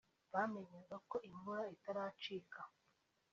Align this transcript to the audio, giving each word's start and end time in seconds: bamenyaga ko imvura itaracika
bamenyaga 0.33 0.95
ko 1.09 1.17
imvura 1.29 1.61
itaracika 1.75 2.59